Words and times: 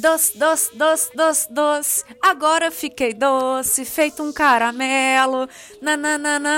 Doce, 0.00 0.38
doce, 0.38 0.70
doce, 0.74 1.10
doce, 1.14 1.52
doce. 1.52 2.04
Agora 2.22 2.70
fiquei 2.70 3.12
doce, 3.12 3.84
feito 3.84 4.22
um 4.22 4.32
caramelo. 4.32 5.46
Nananana. 5.82 6.48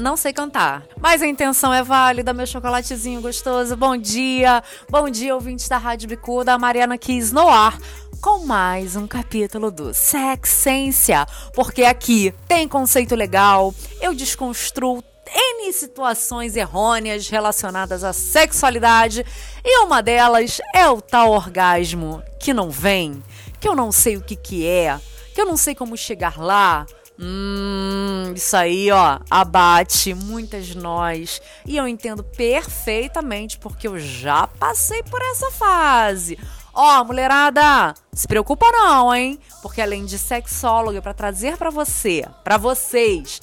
Não 0.00 0.16
sei 0.16 0.32
cantar, 0.32 0.86
mas 0.98 1.20
a 1.20 1.26
intenção 1.26 1.74
é 1.74 1.82
válida. 1.82 2.32
Meu 2.32 2.46
chocolatezinho 2.46 3.20
gostoso. 3.20 3.76
Bom 3.76 3.98
dia, 3.98 4.64
bom 4.88 5.10
dia, 5.10 5.34
ouvintes 5.34 5.68
da 5.68 5.76
Rádio 5.76 6.08
Bicuda. 6.08 6.54
A 6.54 6.58
Mariana 6.58 6.96
quis 6.96 7.30
no 7.30 7.46
ar 7.46 7.78
com 8.18 8.46
mais 8.46 8.96
um 8.96 9.06
capítulo 9.06 9.70
do 9.70 9.92
Sexência, 9.92 11.26
porque 11.54 11.84
aqui 11.84 12.32
tem 12.48 12.66
conceito 12.66 13.14
legal, 13.14 13.74
eu 14.00 14.14
desconstruo 14.14 15.04
N 15.34 15.72
situações 15.72 16.54
errôneas 16.54 17.28
relacionadas 17.28 18.04
à 18.04 18.12
sexualidade 18.12 19.26
e 19.64 19.78
uma 19.84 20.00
delas 20.00 20.60
é 20.74 20.88
o 20.88 21.00
tal 21.00 21.32
orgasmo 21.32 22.22
que 22.38 22.54
não 22.54 22.70
vem, 22.70 23.22
que 23.60 23.68
eu 23.68 23.74
não 23.74 23.90
sei 23.90 24.16
o 24.16 24.22
que, 24.22 24.36
que 24.36 24.66
é, 24.66 25.00
que 25.34 25.40
eu 25.40 25.46
não 25.46 25.56
sei 25.56 25.74
como 25.74 25.96
chegar 25.96 26.38
lá. 26.38 26.86
Hum, 27.18 28.32
isso 28.34 28.56
aí, 28.56 28.90
ó, 28.90 29.20
abate 29.30 30.14
muitas 30.14 30.74
nós. 30.74 31.40
E 31.64 31.76
eu 31.76 31.86
entendo 31.86 32.24
perfeitamente 32.24 33.58
porque 33.58 33.86
eu 33.86 33.98
já 33.98 34.46
passei 34.46 35.02
por 35.04 35.20
essa 35.22 35.50
fase. 35.50 36.38
Ó, 36.72 37.04
mulherada, 37.04 37.94
se 38.12 38.26
preocupa 38.26 38.66
não, 38.72 39.14
hein? 39.14 39.38
Porque 39.62 39.80
além 39.80 40.04
de 40.04 40.18
sexóloga 40.18 41.00
para 41.00 41.14
trazer 41.14 41.56
para 41.56 41.70
você, 41.70 42.26
para 42.42 42.56
vocês, 42.56 43.40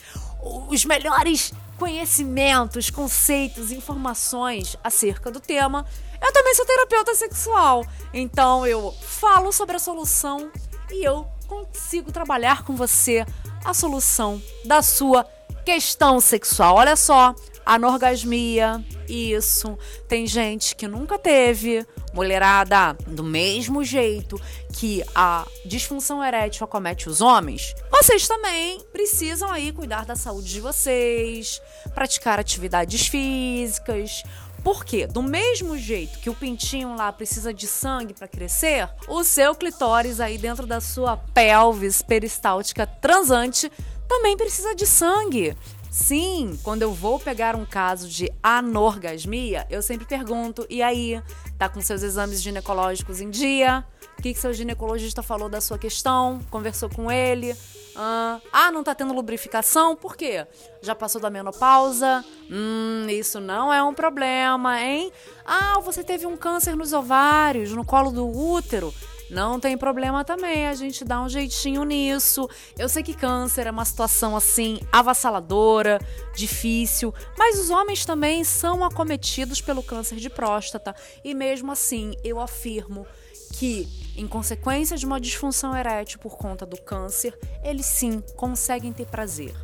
os 0.69 0.83
melhores 0.83 1.53
conhecimentos, 1.81 2.91
conceitos, 2.91 3.71
informações 3.71 4.77
acerca 4.83 5.31
do 5.31 5.39
tema. 5.39 5.83
Eu 6.21 6.31
também 6.31 6.53
sou 6.53 6.63
terapeuta 6.63 7.15
sexual, 7.15 7.83
então 8.13 8.67
eu 8.67 8.93
falo 9.01 9.51
sobre 9.51 9.77
a 9.77 9.79
solução 9.79 10.51
e 10.91 11.03
eu 11.03 11.27
consigo 11.47 12.11
trabalhar 12.11 12.63
com 12.63 12.75
você 12.75 13.25
a 13.65 13.73
solução 13.73 14.39
da 14.63 14.83
sua 14.83 15.23
questão 15.65 16.21
sexual. 16.21 16.75
Olha 16.75 16.95
só, 16.95 17.33
anorgasmia, 17.65 18.85
isso. 19.09 19.75
Tem 20.07 20.27
gente 20.27 20.75
que 20.75 20.87
nunca 20.87 21.17
teve, 21.17 21.83
mulherada, 22.13 22.95
do 23.07 23.23
mesmo 23.23 23.83
jeito 23.83 24.39
que 24.73 25.03
a 25.15 25.45
disfunção 25.65 26.23
erétil 26.23 26.65
acomete 26.65 27.09
os 27.09 27.21
homens, 27.21 27.73
vocês 27.91 28.27
também 28.27 28.79
precisam 28.91 29.51
aí 29.51 29.71
cuidar 29.71 30.05
da 30.05 30.15
saúde 30.15 30.49
de 30.49 30.59
vocês, 30.59 31.61
praticar 31.93 32.39
atividades 32.39 33.07
físicas, 33.07 34.23
porque, 34.63 35.07
do 35.07 35.23
mesmo 35.23 35.77
jeito 35.77 36.19
que 36.19 36.29
o 36.29 36.35
pintinho 36.35 36.95
lá 36.95 37.11
precisa 37.11 37.53
de 37.53 37.65
sangue 37.65 38.13
para 38.13 38.27
crescer, 38.27 38.87
o 39.07 39.23
seu 39.23 39.55
clitóris 39.55 40.19
aí 40.19 40.37
dentro 40.37 40.67
da 40.67 40.79
sua 40.79 41.17
pelvis 41.17 42.01
peristáltica 42.01 42.85
transante 42.85 43.71
também 44.07 44.37
precisa 44.37 44.75
de 44.75 44.85
sangue. 44.85 45.55
Sim, 45.91 46.57
quando 46.63 46.83
eu 46.83 46.93
vou 46.93 47.19
pegar 47.19 47.53
um 47.53 47.65
caso 47.65 48.07
de 48.07 48.31
anorgasmia, 48.41 49.67
eu 49.69 49.81
sempre 49.81 50.05
pergunto: 50.05 50.65
e 50.69 50.81
aí, 50.81 51.21
tá 51.59 51.67
com 51.67 51.81
seus 51.81 52.01
exames 52.01 52.41
ginecológicos 52.41 53.19
em 53.19 53.29
dia? 53.29 53.85
O 54.17 54.21
que, 54.21 54.33
que 54.33 54.39
seu 54.39 54.53
ginecologista 54.53 55.21
falou 55.21 55.49
da 55.49 55.59
sua 55.59 55.77
questão? 55.77 56.39
Conversou 56.49 56.89
com 56.89 57.11
ele? 57.11 57.53
Ah, 57.93 58.71
não 58.71 58.85
tá 58.85 58.95
tendo 58.95 59.13
lubrificação? 59.13 59.93
Por 59.95 60.15
quê? 60.15 60.47
Já 60.81 60.95
passou 60.95 61.19
da 61.19 61.29
menopausa? 61.29 62.23
Hum, 62.49 63.05
isso 63.09 63.41
não 63.41 63.73
é 63.73 63.83
um 63.83 63.93
problema, 63.93 64.79
hein? 64.79 65.11
Ah, 65.45 65.77
você 65.81 66.05
teve 66.05 66.25
um 66.25 66.37
câncer 66.37 66.73
nos 66.73 66.93
ovários, 66.93 67.73
no 67.73 67.83
colo 67.83 68.11
do 68.11 68.25
útero? 68.25 68.93
Não 69.31 69.61
tem 69.61 69.77
problema 69.77 70.25
também, 70.25 70.67
a 70.67 70.73
gente 70.73 71.05
dá 71.05 71.21
um 71.21 71.29
jeitinho 71.29 71.85
nisso. 71.85 72.49
Eu 72.77 72.89
sei 72.89 73.01
que 73.01 73.13
câncer 73.13 73.65
é 73.65 73.71
uma 73.71 73.85
situação 73.85 74.35
assim 74.35 74.77
avassaladora, 74.91 75.99
difícil, 76.35 77.13
mas 77.37 77.57
os 77.57 77.69
homens 77.69 78.05
também 78.05 78.43
são 78.43 78.83
acometidos 78.83 79.61
pelo 79.61 79.81
câncer 79.81 80.17
de 80.17 80.29
próstata 80.29 80.93
e 81.23 81.33
mesmo 81.33 81.71
assim 81.71 82.13
eu 82.25 82.41
afirmo 82.41 83.07
que, 83.53 83.87
em 84.17 84.27
consequência 84.27 84.97
de 84.97 85.05
uma 85.05 85.19
disfunção 85.19 85.73
erétil 85.73 86.19
por 86.19 86.35
conta 86.35 86.65
do 86.65 86.81
câncer, 86.81 87.33
eles 87.63 87.85
sim 87.85 88.21
conseguem 88.35 88.91
ter 88.91 89.05
prazer. 89.05 89.55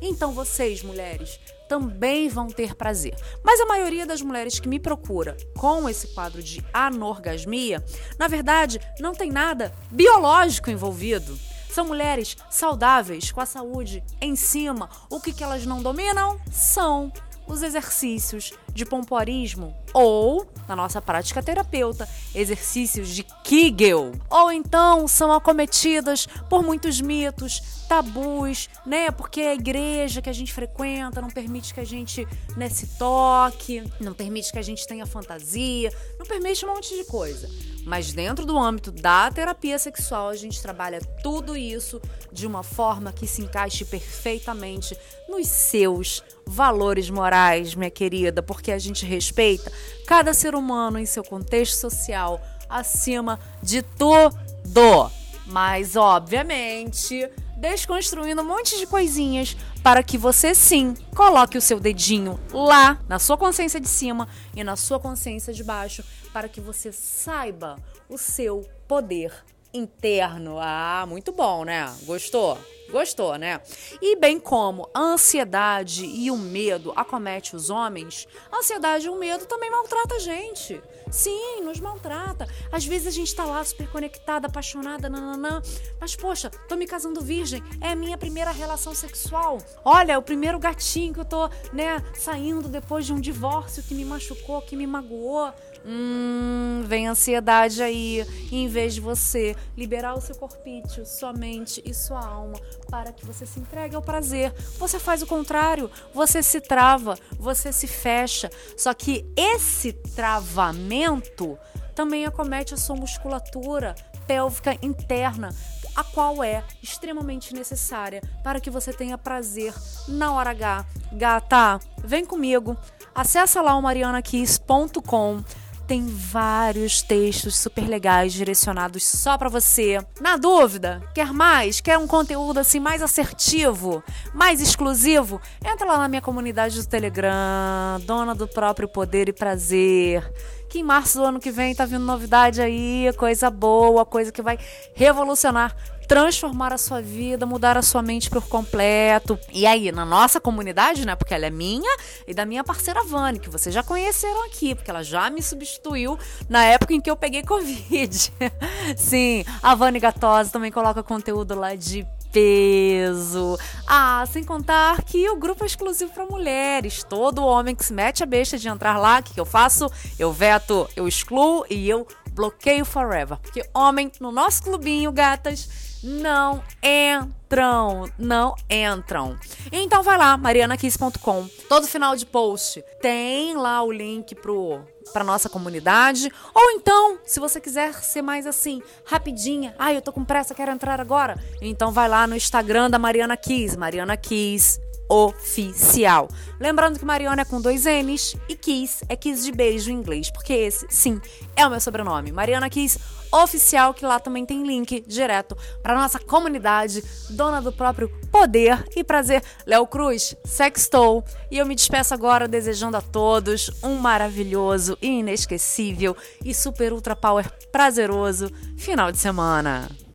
Então 0.00 0.30
vocês, 0.30 0.84
mulheres, 0.84 1.40
também 1.68 2.28
vão 2.28 2.48
ter 2.48 2.74
prazer. 2.74 3.14
Mas 3.44 3.60
a 3.60 3.66
maioria 3.66 4.06
das 4.06 4.22
mulheres 4.22 4.58
que 4.58 4.68
me 4.68 4.78
procura 4.78 5.36
com 5.56 5.88
esse 5.88 6.08
quadro 6.08 6.42
de 6.42 6.64
anorgasmia, 6.72 7.84
na 8.18 8.28
verdade, 8.28 8.80
não 8.98 9.12
tem 9.12 9.30
nada 9.30 9.72
biológico 9.90 10.70
envolvido. 10.70 11.38
São 11.70 11.84
mulheres 11.84 12.36
saudáveis, 12.48 13.30
com 13.30 13.40
a 13.40 13.44
saúde 13.44 14.02
em 14.18 14.34
cima. 14.34 14.88
O 15.10 15.20
que, 15.20 15.30
que 15.30 15.44
elas 15.44 15.66
não 15.66 15.82
dominam? 15.82 16.40
São 16.50 17.12
os 17.46 17.62
exercícios 17.62 18.52
de 18.72 18.84
pompoarismo 18.84 19.74
ou, 19.94 20.46
na 20.68 20.76
nossa 20.76 21.00
prática 21.00 21.42
terapeuta, 21.42 22.08
exercícios 22.34 23.08
de 23.08 23.22
Kegel. 23.44 24.12
Ou 24.28 24.52
então 24.52 25.08
são 25.08 25.32
acometidas 25.32 26.26
por 26.50 26.62
muitos 26.62 27.00
mitos, 27.00 27.62
tabus, 27.88 28.68
né? 28.84 29.10
Porque 29.10 29.40
a 29.40 29.54
igreja 29.54 30.20
que 30.20 30.28
a 30.28 30.32
gente 30.32 30.52
frequenta 30.52 31.22
não 31.22 31.30
permite 31.30 31.72
que 31.72 31.80
a 31.80 31.84
gente 31.84 32.26
né, 32.56 32.68
se 32.68 32.86
toque, 32.98 33.82
não 34.00 34.12
permite 34.12 34.52
que 34.52 34.58
a 34.58 34.62
gente 34.62 34.86
tenha 34.86 35.06
fantasia, 35.06 35.92
não 36.18 36.26
permite 36.26 36.64
um 36.64 36.74
monte 36.74 36.94
de 36.94 37.04
coisa. 37.04 37.48
Mas 37.86 38.12
dentro 38.12 38.44
do 38.44 38.58
âmbito 38.58 38.90
da 38.90 39.30
terapia 39.30 39.78
sexual, 39.78 40.28
a 40.28 40.34
gente 40.34 40.60
trabalha 40.60 41.00
tudo 41.22 41.56
isso 41.56 42.02
de 42.32 42.44
uma 42.44 42.64
forma 42.64 43.12
que 43.12 43.28
se 43.28 43.42
encaixe 43.42 43.84
perfeitamente 43.84 44.98
nos 45.28 45.46
seus 45.46 46.20
valores 46.44 47.08
morais, 47.08 47.76
minha 47.76 47.88
querida, 47.88 48.42
porque 48.42 48.72
a 48.72 48.78
gente 48.80 49.06
respeita 49.06 49.70
cada 50.04 50.34
ser 50.34 50.56
humano 50.56 50.98
em 50.98 51.06
seu 51.06 51.22
contexto 51.22 51.78
social 51.78 52.40
acima 52.68 53.38
de 53.62 53.82
tudo. 53.82 55.08
Mas, 55.46 55.94
obviamente, 55.94 57.30
desconstruindo 57.56 58.42
um 58.42 58.44
monte 58.44 58.78
de 58.78 58.86
coisinhas 58.86 59.56
para 59.82 60.02
que 60.02 60.18
você 60.18 60.54
sim 60.54 60.94
coloque 61.14 61.56
o 61.56 61.60
seu 61.60 61.80
dedinho 61.80 62.38
lá 62.52 63.00
na 63.08 63.18
sua 63.18 63.36
consciência 63.36 63.80
de 63.80 63.88
cima 63.88 64.28
e 64.54 64.62
na 64.62 64.76
sua 64.76 65.00
consciência 65.00 65.52
de 65.52 65.64
baixo 65.64 66.04
para 66.32 66.48
que 66.48 66.60
você 66.60 66.92
saiba 66.92 67.76
o 68.08 68.18
seu 68.18 68.68
poder 68.86 69.32
interno. 69.72 70.58
Ah, 70.60 71.04
muito 71.08 71.32
bom, 71.32 71.64
né? 71.64 71.92
Gostou? 72.04 72.58
Gostou, 72.90 73.36
né? 73.36 73.60
E 74.00 74.16
bem 74.16 74.38
como 74.38 74.88
a 74.94 75.00
ansiedade 75.00 76.04
e 76.04 76.30
o 76.30 76.36
medo 76.36 76.92
acomete 76.94 77.56
os 77.56 77.68
homens, 77.68 78.28
a 78.50 78.58
ansiedade 78.58 79.06
e 79.06 79.08
o 79.08 79.18
medo 79.18 79.44
também 79.46 79.70
maltrata 79.70 80.14
a 80.14 80.18
gente. 80.18 80.80
Sim, 81.10 81.62
nos 81.62 81.78
maltrata. 81.78 82.48
Às 82.70 82.84
vezes 82.84 83.06
a 83.06 83.10
gente 83.10 83.34
tá 83.34 83.44
lá 83.44 83.64
super 83.64 83.88
conectada, 83.90 84.48
apaixonada, 84.48 85.08
nananã. 85.08 85.62
Mas, 86.00 86.16
poxa, 86.16 86.50
tô 86.68 86.74
me 86.74 86.86
casando 86.86 87.20
virgem. 87.20 87.62
É 87.80 87.90
a 87.90 87.96
minha 87.96 88.18
primeira 88.18 88.50
relação 88.50 88.94
sexual. 88.94 89.58
Olha, 89.84 90.12
é 90.12 90.18
o 90.18 90.22
primeiro 90.22 90.58
gatinho 90.58 91.14
que 91.14 91.20
eu 91.20 91.24
tô, 91.24 91.48
né, 91.72 92.02
saindo 92.14 92.68
depois 92.68 93.06
de 93.06 93.12
um 93.12 93.20
divórcio 93.20 93.82
que 93.84 93.94
me 93.94 94.04
machucou, 94.04 94.60
que 94.62 94.74
me 94.74 94.86
magoou. 94.86 95.52
Hum, 95.84 96.82
vem 96.84 97.06
ansiedade 97.06 97.82
aí. 97.82 98.26
E 98.50 98.56
em 98.56 98.66
vez 98.66 98.94
de 98.94 99.00
você 99.00 99.54
liberar 99.76 100.14
o 100.14 100.20
seu 100.20 100.34
corpício, 100.34 101.06
sua 101.06 101.32
mente 101.32 101.80
e 101.84 101.94
sua 101.94 102.24
alma 102.24 102.58
para 102.90 103.12
que 103.12 103.24
você 103.24 103.46
se 103.46 103.60
entregue 103.60 103.96
ao 103.96 104.02
prazer, 104.02 104.52
você 104.78 104.98
faz 104.98 105.22
o 105.22 105.26
contrário. 105.26 105.90
Você 106.14 106.42
se 106.42 106.60
trava, 106.60 107.18
você 107.38 107.72
se 107.72 107.86
fecha. 107.86 108.50
Só 108.76 108.92
que 108.94 109.24
esse 109.36 109.92
travamento 109.92 111.58
também 111.94 112.26
acomete 112.26 112.74
a 112.74 112.76
sua 112.76 112.96
musculatura 112.96 113.94
pélvica 114.26 114.76
interna, 114.82 115.54
a 115.94 116.04
qual 116.04 116.42
é 116.42 116.62
extremamente 116.82 117.54
necessária 117.54 118.20
para 118.42 118.60
que 118.60 118.70
você 118.70 118.92
tenha 118.92 119.16
prazer 119.16 119.72
na 120.08 120.32
hora 120.32 120.50
H. 120.50 120.84
Gata, 121.12 121.80
vem 122.04 122.24
comigo. 122.24 122.76
Acesse 123.14 123.58
lá 123.60 123.74
o 123.76 123.82
marianakiss.com 123.82 125.42
tem 125.86 126.06
vários 126.06 127.00
textos 127.00 127.56
super 127.56 127.86
legais 127.88 128.32
direcionados 128.32 129.04
só 129.04 129.38
para 129.38 129.48
você. 129.48 129.98
Na 130.20 130.36
dúvida, 130.36 131.02
quer 131.14 131.32
mais? 131.32 131.80
Quer 131.80 131.96
um 131.96 132.06
conteúdo 132.06 132.58
assim 132.58 132.80
mais 132.80 133.02
assertivo, 133.02 134.02
mais 134.34 134.60
exclusivo? 134.60 135.40
Entra 135.64 135.86
lá 135.86 135.98
na 135.98 136.08
minha 136.08 136.20
comunidade 136.20 136.80
do 136.80 136.86
Telegram, 136.86 138.00
dona 138.04 138.34
do 138.34 138.48
próprio 138.48 138.88
poder 138.88 139.28
e 139.28 139.32
prazer 139.32 140.22
que 140.68 140.80
em 140.80 140.82
março 140.82 141.18
do 141.18 141.24
ano 141.24 141.40
que 141.40 141.50
vem 141.50 141.74
tá 141.74 141.86
vindo 141.86 142.04
novidade 142.04 142.60
aí, 142.60 143.10
coisa 143.16 143.50
boa, 143.50 144.04
coisa 144.04 144.32
que 144.32 144.42
vai 144.42 144.58
revolucionar 144.94 145.74
transformar 146.06 146.72
a 146.72 146.78
sua 146.78 147.00
vida, 147.00 147.46
mudar 147.46 147.76
a 147.76 147.82
sua 147.82 148.02
mente 148.02 148.30
por 148.30 148.46
completo. 148.46 149.38
E 149.52 149.66
aí, 149.66 149.90
na 149.92 150.04
nossa 150.04 150.40
comunidade, 150.40 151.06
né? 151.06 151.14
Porque 151.14 151.34
ela 151.34 151.46
é 151.46 151.50
minha 151.50 151.96
e 152.26 152.34
da 152.34 152.44
minha 152.44 152.64
parceira 152.64 153.02
Vani, 153.04 153.38
que 153.38 153.50
vocês 153.50 153.74
já 153.74 153.82
conheceram 153.82 154.44
aqui, 154.46 154.74
porque 154.74 154.90
ela 154.90 155.02
já 155.02 155.28
me 155.30 155.42
substituiu 155.42 156.18
na 156.48 156.64
época 156.64 156.94
em 156.94 157.00
que 157.00 157.10
eu 157.10 157.16
peguei 157.16 157.42
Covid. 157.42 158.32
Sim, 158.96 159.44
a 159.62 159.74
Vani 159.74 160.00
Gatosa 160.00 160.50
também 160.50 160.70
coloca 160.70 161.02
conteúdo 161.02 161.54
lá 161.54 161.74
de 161.74 162.06
peso. 162.36 163.58
Ah, 163.86 164.24
sem 164.30 164.44
contar 164.44 165.02
que 165.02 165.26
o 165.30 165.36
grupo 165.36 165.64
é 165.64 165.66
exclusivo 165.66 166.12
para 166.12 166.26
mulheres. 166.26 167.02
Todo 167.02 167.42
homem 167.44 167.74
que 167.74 167.84
se 167.84 167.94
mete 167.94 168.22
a 168.22 168.26
besta 168.26 168.58
de 168.58 168.68
entrar 168.68 168.98
lá, 168.98 169.20
o 169.20 169.22
que, 169.22 169.32
que 169.32 169.40
eu 169.40 169.46
faço? 169.46 169.90
Eu 170.18 170.32
veto, 170.32 170.86
eu 170.94 171.08
excluo 171.08 171.64
e 171.70 171.88
eu 171.88 172.06
bloqueio 172.36 172.84
forever. 172.84 173.38
Porque 173.38 173.64
homem, 173.74 174.12
no 174.20 174.30
nosso 174.30 174.62
clubinho, 174.62 175.10
gatas, 175.10 175.98
não 176.04 176.62
entram, 176.82 178.08
não 178.18 178.54
entram. 178.70 179.36
Então 179.72 180.02
vai 180.02 180.18
lá, 180.18 180.36
marianakiss.com. 180.36 181.48
Todo 181.68 181.86
final 181.86 182.14
de 182.14 182.26
post 182.26 182.84
tem 183.00 183.56
lá 183.56 183.82
o 183.82 183.90
link 183.90 184.34
pro 184.34 184.84
para 185.12 185.22
nossa 185.22 185.48
comunidade, 185.48 186.30
ou 186.52 186.70
então, 186.72 187.16
se 187.24 187.38
você 187.38 187.60
quiser 187.60 187.94
ser 187.94 188.22
mais 188.22 188.44
assim, 188.44 188.82
rapidinha, 189.06 189.72
ai, 189.78 189.96
eu 189.96 190.02
tô 190.02 190.12
com 190.12 190.24
pressa, 190.24 190.52
quero 190.52 190.72
entrar 190.72 191.00
agora, 191.00 191.38
então 191.62 191.92
vai 191.92 192.08
lá 192.08 192.26
no 192.26 192.34
Instagram 192.34 192.90
da 192.90 192.98
Mariana 192.98 193.36
Kiss, 193.36 193.78
Mariana 193.78 194.16
Kiss 194.16 194.80
oficial. 195.08 196.28
Lembrando 196.58 196.98
que 196.98 197.04
Mariana 197.04 197.42
é 197.42 197.44
com 197.44 197.60
dois 197.60 197.84
N's 197.84 198.36
e 198.48 198.56
Kiss 198.56 199.04
é 199.08 199.16
Kiss 199.16 199.44
de 199.44 199.52
beijo 199.52 199.90
em 199.90 199.94
inglês, 199.94 200.30
porque 200.30 200.52
esse, 200.52 200.86
sim, 200.88 201.20
é 201.54 201.66
o 201.66 201.70
meu 201.70 201.80
sobrenome. 201.80 202.32
Mariana 202.32 202.68
Kiss 202.70 202.98
oficial, 203.32 203.92
que 203.92 204.04
lá 204.04 204.18
também 204.18 204.44
tem 204.44 204.62
link 204.62 205.04
direto 205.06 205.56
para 205.82 205.94
nossa 205.94 206.18
comunidade, 206.18 207.02
dona 207.30 207.60
do 207.60 207.72
próprio 207.72 208.08
poder 208.30 208.84
e 208.94 209.04
prazer. 209.04 209.42
Léo 209.66 209.86
Cruz, 209.86 210.34
sextou. 210.44 211.24
E 211.50 211.58
eu 211.58 211.66
me 211.66 211.74
despeço 211.74 212.14
agora 212.14 212.48
desejando 212.48 212.96
a 212.96 213.02
todos 213.02 213.70
um 213.82 213.96
maravilhoso 213.96 214.96
e 215.00 215.06
inesquecível 215.06 216.16
e 216.44 216.54
super 216.54 216.92
ultra 216.92 217.16
power 217.16 217.50
prazeroso 217.70 218.50
final 218.76 219.12
de 219.12 219.18
semana. 219.18 220.05